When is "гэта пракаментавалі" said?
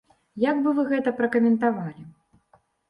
0.93-2.11